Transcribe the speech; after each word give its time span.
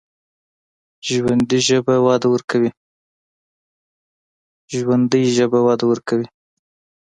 ژوندي 1.09 1.59
ژبه 5.35 5.57
وده 5.65 5.85
ورکوي 5.91 6.27